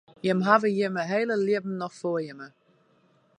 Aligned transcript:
Jimme 0.27 0.43
hawwe 0.47 0.69
jimme 0.77 1.03
hiele 1.11 1.35
libben 1.45 1.77
noch 1.83 1.93
foar 1.99 2.21
jimme. 2.25 2.47